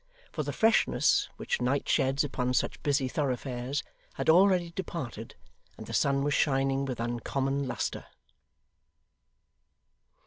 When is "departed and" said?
4.71-5.85